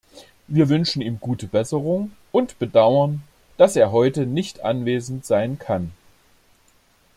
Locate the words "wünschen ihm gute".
0.67-1.45